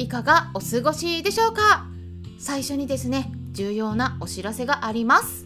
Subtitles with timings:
[0.00, 1.84] いかがお過ごしでしょうか？
[2.38, 5.44] 最初にですね重要なお知らせがあります。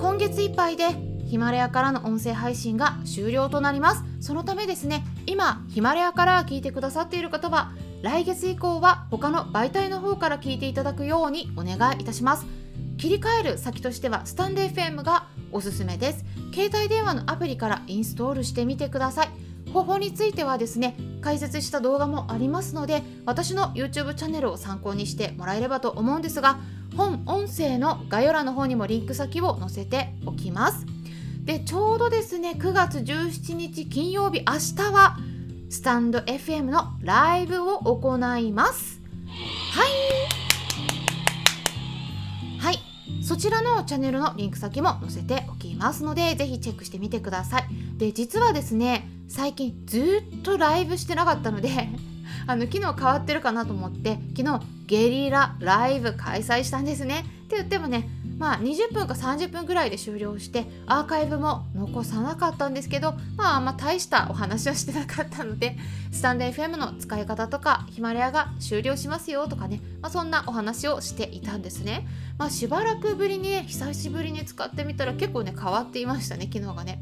[0.00, 0.86] 今月いっぱいで
[1.26, 4.02] ヒマラヤからの音声配信が終了となります。
[4.20, 12.46] そのためですね今ヒマラヤから聞いてくださっている方は来月以降は他の媒体の方から聞いていただくようにお願いいたします。
[12.96, 16.24] 切り替える先としてはスタンデー FM がおすすめです。
[16.54, 19.28] 携帯電話のアプリからインストールしてみてください。
[19.72, 26.58] 方法についてはですね解説した動画もありますので私の YouTube チャンネルを参考にしてもらえればと思うんですが
[26.96, 30.86] 本音声の概要欄の方にもリンク先を載せておきます。
[31.44, 35.16] でちょうどですね9月17日金曜日明日は
[35.70, 39.00] スタンド FM のライブを行います。
[39.72, 39.88] はい。
[42.58, 42.78] はい。
[43.22, 47.68] そちらのチャンネルのリンク先も載せておきますのでぜひチェックしてみてください。
[47.96, 51.68] で実はですね最近ずっとライブしてなかったので
[52.46, 57.24] あの昨日変わってるかなと思って昨日ゲリラライブ開催したんですね。
[57.44, 65.76] って言ってもねまあ20分か30分ぐらいで終了してアーカイブも残さなかったんですけどまああんま大したお話はしてなかったので
[66.12, 72.06] スタンド FM の使い方とかヒマラヤが終了しますよとかね、まあ、そんなお話をしていたんですね。
[72.36, 77.00] まあしばらくぶりにね久しぶりに使ってみたら結構ね変わっていましたね昨日がね。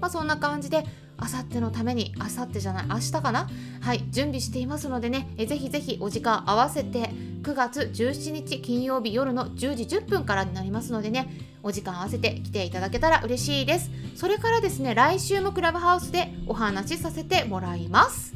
[0.00, 0.84] まあそんな感じで
[1.18, 3.48] あさってのためにあさってじゃない明日かな？
[3.80, 7.10] はい準備していますのでねえぜひぜひお時間合わせて
[7.42, 11.28] 9月17日金曜日夜の10時10分からになりますのでね
[11.62, 13.90] お時間合わせて来ていただけたら嬉しいです。
[14.14, 18.34] それからですね来週もクラブハウスでお話しさせてもらいます。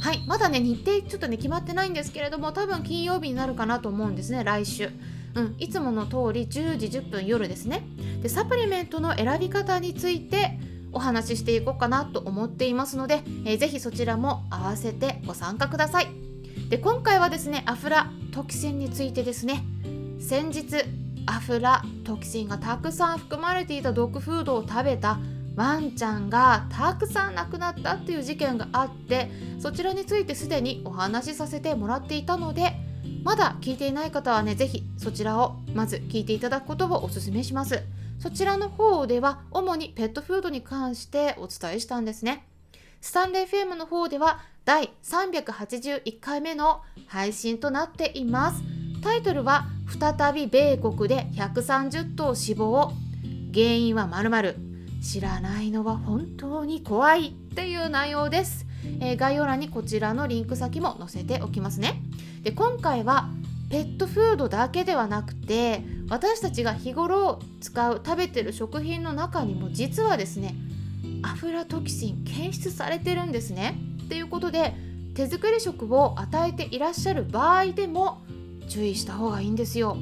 [0.00, 4.90] はいまだね日程ちょっとね決まってないんですけれども多分金曜日になるかなと思うんですね来週。
[5.34, 7.82] うん、いつもの通り10時10分夜ですね。
[8.22, 10.58] でサプリメントの選び方について
[10.92, 16.08] お話ししていこうかなと思っていますので、えー、ぜひそちらも合わせてご参加ください。
[16.68, 19.64] で今回はですねアフラトキシンについてですね
[20.20, 20.84] 先日
[21.26, 25.18] アフラトキシンがたくさん含まれていたドッグフードを食べた
[25.56, 32.74] ワンちゃんがたくさん亡くなったっていう事件があってそちらについてすでにお話しさせてもらっていたので
[33.24, 37.82] まだ聞いていない方はね是非そちらをまず聞いていただくことをお勧めします。
[38.18, 42.46] そちらの方では主にペットフードに関してお伝えしたんですね。
[43.00, 48.62] スタンレー FM の方では第381回目の配信となっています。
[49.02, 49.66] タイトルは
[49.98, 52.92] 再び米国で130頭死亡。
[53.54, 54.56] 原因はまる
[55.00, 57.28] 知らないのは本当に怖い。
[57.28, 58.66] っていう内容です、
[59.00, 62.02] えー、概要欄にこちらのリンク先も載せておきますね。
[62.42, 63.28] で今回は
[63.70, 70.54] ペットフードだけではなくて私たちが日頃使う食べてる食品の中にも実はですね
[71.22, 73.76] アフラトキシン検出されてるんですね。
[74.08, 74.74] ということで
[75.14, 78.22] 手作り食を与えていらっしゃる場合でも
[78.68, 79.96] 注意した方がいいんですよ。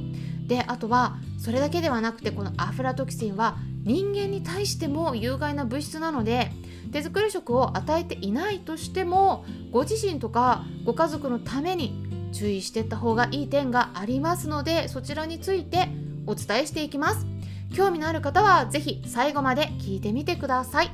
[0.46, 6.50] であとはそれだけではなくてこのアフラトキシンは人間に対しても有害な物質なので
[6.92, 12.05] 手作り食を与えていないとしてもご自身とかご家族のために
[12.36, 15.88] 注意していった方がいい点がありますのでそちらについて
[16.26, 17.26] お伝えしていきます。
[17.74, 20.90] 興味のある方は是非最後まで聞いてみてください。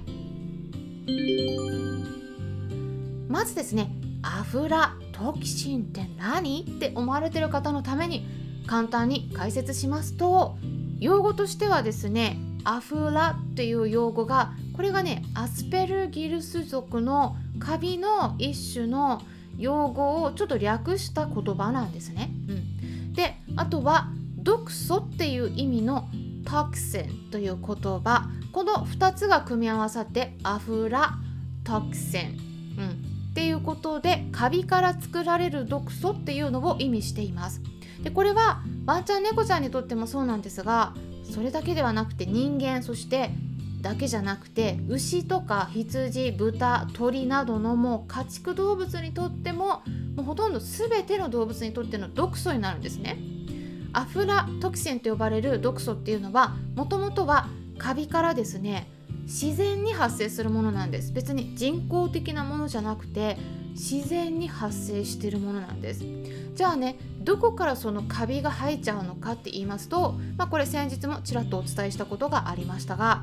[3.28, 3.90] まずですね
[4.22, 6.62] アフラトキシンって何？
[6.62, 8.26] って思われてる方のために
[8.66, 10.56] 簡単に解説しますと
[11.00, 19.22] 用語としてはですねアフラっていう用語がこれがねアスペルギルス属のカビの一種の
[19.62, 22.30] 用語をちょっと略した言葉なんですね。
[22.48, 26.08] うん、であとは毒素っていう意味の
[26.44, 31.14] トクシンという言葉この2つが組み合わさってアフラ
[31.64, 32.88] トクシン、うん、
[33.30, 37.60] っていうことでカビから作られる毒素っていうのを意味しています。
[38.02, 40.92] でこれはワンちゃん猫ちゃんにとってもそうなんですが
[41.22, 43.30] それだけではなくて人間そして
[43.82, 49.82] だけじゃなくて牛とか羊豚鳥などのもう家畜動物にとっても
[50.14, 53.18] もうほとんど全ての動物にとっての毒素になるんですね。
[53.92, 58.88] アフラトキシンと呼ばれる毒素っていうのはもともとはカビからですね
[59.24, 63.36] 自然に発生するものなんです別に人工的なものじゃなくて
[63.72, 66.04] 自然に発生しているものなんです
[66.54, 73.22] じゃあねどこからそのカビが生えちゃうのかって言いますと、まあ、これ先日もちらっとお伝えしたことがありましたが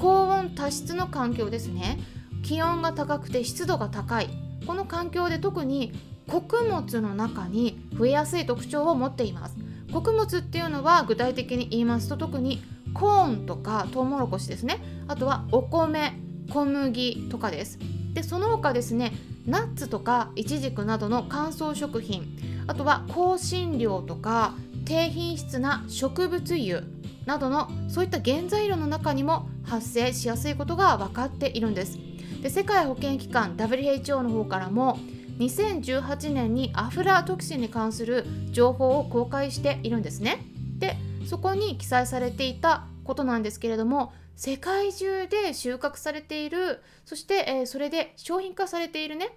[0.00, 1.98] 高温多湿の環境ですね。
[2.42, 4.30] 気温が高くて湿度が高い。
[4.66, 5.92] この環境で特に
[6.26, 9.56] 穀物の中に増えやすい特徴を持っています。
[9.92, 12.62] 穀物っていうのは具体的に言いますと特に
[12.94, 14.82] コーンとかトウモロコシですね。
[15.06, 16.14] あとはお米
[16.48, 17.78] 小麦とかです。
[18.14, 19.12] でその他ですね
[19.44, 22.38] ナッツとかイチジクなどの乾燥食品。
[22.66, 24.54] あとは香辛料とか
[24.86, 26.84] 低品質な植物油
[27.26, 31.96] などのそういった原材料の中にも発生しやすいことが分かっているんです。
[32.42, 34.98] で世界保健機関 WHO の方からも
[35.38, 40.44] 2018年にアフラトキシンに関する情報を公開しているんですね。
[40.78, 49.28] でそこに記載されていたことなんですけれども世界中で収穫されているそして、えー、それで商品化されているね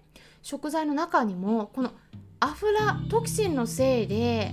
[0.42, 1.92] 食材の中にもこの
[2.40, 4.52] アフラトキシンのせいで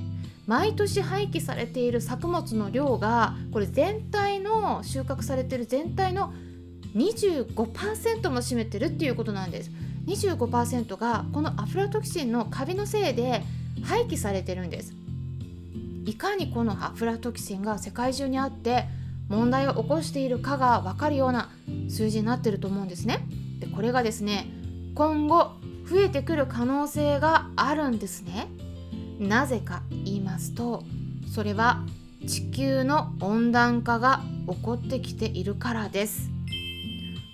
[0.50, 6.32] 毎年廃棄されている作物の量がこれ全体の収穫されている全体の
[6.96, 9.70] 25%も占めてるっていうことなんです。
[10.06, 13.44] 25%がこのアフラトキシンのカビのせいで
[13.84, 14.92] 廃棄されてるんです。
[16.04, 18.88] いかにこのアフラトキシンが世界中にあって
[19.28, 21.48] 問題を起こしているかが分かるような
[21.88, 23.24] 数字になってると思うんですね。
[23.60, 24.48] でこれがですね
[24.96, 25.52] 今後
[25.88, 28.48] 増えてくる可能性があるんですね。
[29.20, 30.82] なぜか言いますと
[31.32, 31.84] それは
[32.26, 36.30] 地球の温暖化が起こってきているからです。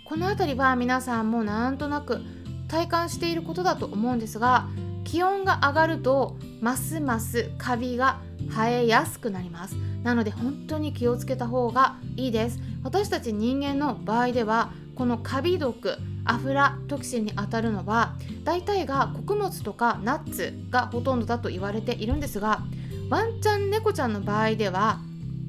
[0.05, 2.21] この辺りは皆さんもなんとなく
[2.69, 4.69] 体感していることだと思うんですが
[5.05, 9.77] 気温が上がるとますますカビが生えやすくなります。
[10.03, 12.61] なので本当に気をつけた方がいいです。
[12.83, 18.15] 私たち人間の場合ではこのカビ毒アフラトキシンにあたるのは
[18.45, 22.61] 大体が穀物とかナッツがほとんどだと言われているんですが
[23.09, 24.99] ワンちゃん猫ちゃんの場合では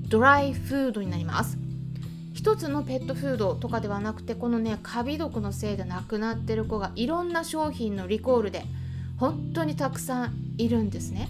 [0.08, 1.58] ドライフードになります。
[2.34, 8.64] 一つのペットフードとかではなくてこのねカビ毒のせいで亡くなってる子がいろんな商品のリコールで
[9.18, 11.30] 本当にたくさんいるんですね。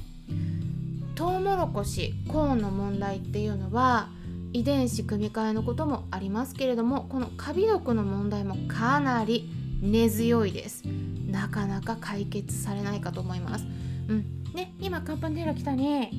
[1.16, 4.10] トウモロコシコーンの問題っていうのは
[4.54, 9.50] 遺伝子組み換えのこともありますけれどもこのカビ毒の問題もかなり
[9.82, 10.84] 根強いです。
[11.30, 13.66] なかなか解決されないかと思います。
[14.08, 14.26] うん。
[14.54, 16.12] ね今カンパネラ来たね。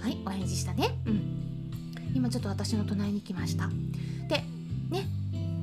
[0.00, 0.98] はいお返事したね。
[1.06, 2.12] うん。
[2.14, 3.68] 今ちょっと私の隣に来ました。
[4.28, 4.42] で
[4.90, 5.06] ね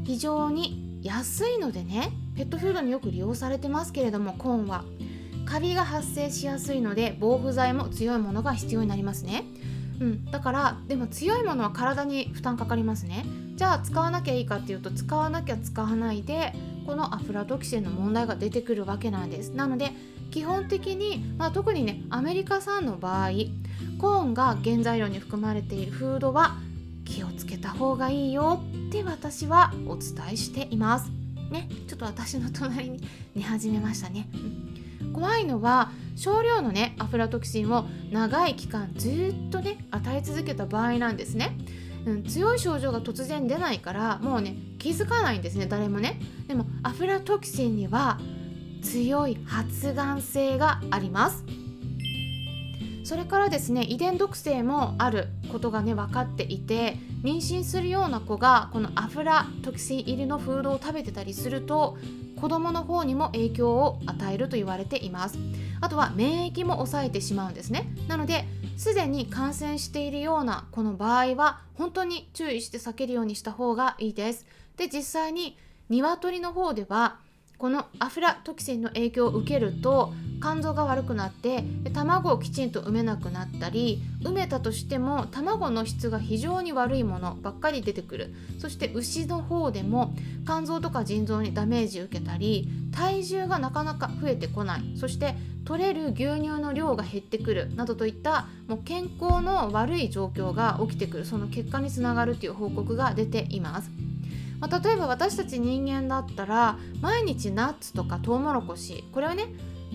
[0.06, 4.84] 非常に安いのでねペットフードによく利用されてますけれどもコーンは。
[5.46, 9.44] カビが発生しやすいので防腐剤も強いものが必要になりますね。
[10.04, 13.26] うん、だからでも強いものは体に負担かかりますね。
[13.56, 16.54] じゃあ使わなきゃいいかっていうと使わなきゃ使わないで
[16.86, 19.52] このアフラトキシンの問題が出てくるわけなんです。
[19.52, 19.92] なので
[20.32, 23.30] 基本的に、まあ、特にねアメリカ産の場合
[24.00, 26.58] コーンが原材料に含まれているフードは
[27.06, 31.10] 気をつけた方がいいよって私はお伝えしています。
[31.50, 34.73] ねちょっと私の隣に寝 始めましたね、うん、
[35.12, 41.58] 怖いのは少量のねアフラトキシンを長い期間ずっとね与え続けた場合なんですね、
[42.06, 46.20] うん、強い症状が突然出ないからもうね気づかないんですね誰もね。
[46.48, 48.20] でもアフラトキシンには
[48.82, 51.44] 強い発がん性があります。
[53.06, 61.98] それからですね遺伝毒性もあることがね分かっていて妊娠するような子がこのアフラトキシン入りのフードを食べてたりすると
[62.44, 65.38] 子供の方にも影響を与えると言われています。
[65.80, 67.88] あとは免疫も抑えてしまうんですね。
[68.10, 68.44] なので
[68.76, 74.46] すでに感染しているようなこの場合は本当に注意して避けるようにした方がいいです。
[74.76, 75.58] で実際に
[75.88, 77.16] 鶏の方では
[77.58, 80.12] このアフラトキシンの影響を受けると
[80.44, 88.34] 肝臓が悪くなって卵をきちんと産めなくなったり産めたとしても卵の質が非常に悪いものばっかり出てくる。
[88.60, 90.14] そして牛の方でも
[90.46, 94.98] 肝臓とか腎臓にダメージ受けたり体重がなかなか増えてこない。
[94.98, 97.74] そして取れる牛乳の量が減ってくる。
[97.76, 101.26] などといったもう健康の悪い状況が起きてくる。
[101.26, 103.90] その結果につながるという報告が出ています。
[104.60, 109.06] まあ、例えば私たち人間だったら毎日ナッツとかトウモロコシ。
[109.14, 109.48] これはね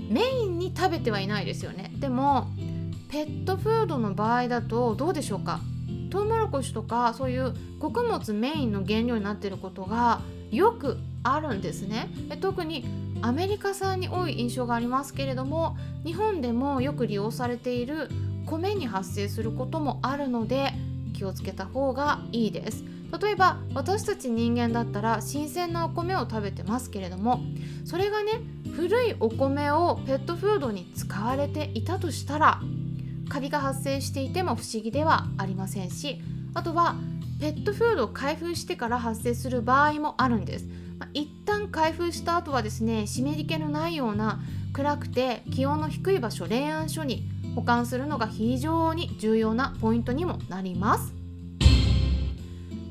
[0.09, 1.93] メインに食べてはいないですよね。
[1.99, 2.49] でも
[3.11, 5.61] ペットフードの場合だとどうでしょうか？
[6.11, 12.09] トウモロコシとかそういう穀物メインの原料になっていることがよくあるんですね。
[12.41, 12.85] 特に
[13.21, 18.09] アメリカ産に多い印象がありますけれども日本でもよく利用されている
[18.47, 20.73] 米に発生することもあるので
[21.15, 22.85] 気をつけた方がいいです。
[23.21, 27.41] 例えば私たち人間だったら新鮮なお米を食べてますけれども
[27.85, 28.33] それがね
[28.75, 32.61] 古いお米をペットフードに使われていたとしたら
[33.29, 36.21] カビが発生していても不思議ではありませんし
[36.55, 36.97] あとは
[37.41, 40.67] ペットフードを開封してから発生する場合もあるんです、
[40.99, 44.41] まあ、一旦開封した後はですね湿り気のないような
[44.73, 51.18] 暗くて気温の低い場所冷暗所に保管するのが非常に重要なポイントにもなります。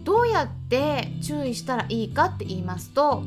[0.08, 3.24] どうやって注意したらいいかって言いますと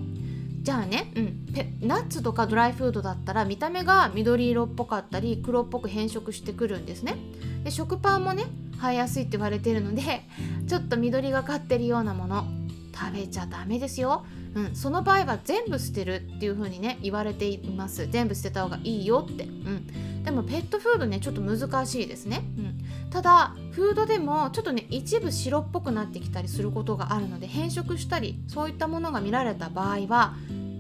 [0.63, 7.17] じゃあね、うん、ペナッツとかドライフードだったら見た目が緑色っぽかったり黒っぽく変色してくるんですね。
[7.65, 8.45] で食パンもね
[8.79, 10.23] 生えやすいって言われてるので
[10.69, 12.47] ちょっと緑がかってるようなもの
[12.95, 18.07] 食べちゃダメですよ、うん、その場合は全部捨てるっていう風にね言われています。
[18.11, 19.87] 全部捨てた方がいいよって、うん、
[20.25, 30.35] でもペットフードねちょっと難しいですね、うん、ただフードでもちょっとね一部白っぽくなってきたりすることがあるので変色したりそういったものが見られた場合は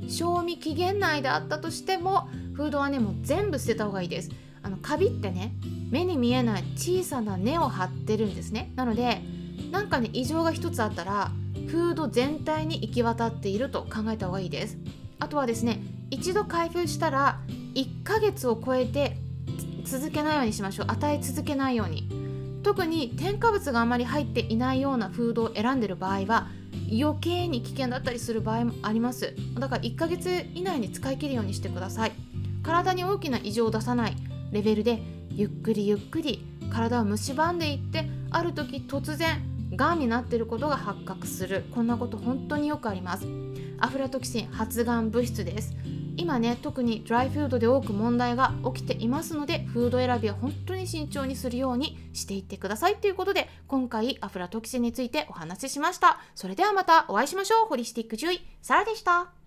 [0.08, 4.30] 賞味期限内であったとしてもフードはねもう全部捨てた方がいいです。
[4.62, 5.54] あのカビってね
[5.90, 8.72] 目に見えない小さな根を張ってるんですね。
[8.76, 9.22] なので
[9.70, 11.30] なんかね異常が一つあったら
[11.68, 14.76] フード全体に行き渡っていると考えた方がいいです。
[15.18, 15.80] あとはですね
[16.10, 17.40] 一度開封したら
[17.74, 19.16] 1ヶ月を超えて
[19.84, 20.86] 続けないようにしましょう。
[20.88, 22.08] 与え続けないように。
[22.62, 26.48] 特に添加物があまり入っていないようなフードを選んでる場合は
[26.92, 29.34] 余計に危険だったりする場合もあります。
[29.58, 32.12] だから1ヶ月以内に使い切るようにしてください。
[32.62, 34.16] 体に大きな異常を出さない
[34.52, 39.42] レベルでゆっくりゆっくり体を蝕んでいってある時突然
[39.74, 41.64] がんになっていることが発覚する。
[41.74, 43.26] こんなこと本当によくあります。
[43.78, 45.74] アフラトキシン発がん物質です。
[46.20, 52.96] 今ね特にドライフードで多く問題が起きていますのでフード選びは本当に慎重にするようにしていってください。
[52.96, 56.20] ということで今回アフラトキシンについてお話ししました。
[56.34, 57.66] それではまたお会いしましょう。
[57.66, 59.39] ホリスティック獣医サラでした。